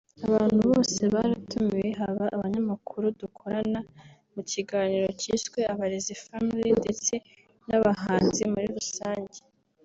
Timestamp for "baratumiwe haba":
1.13-2.23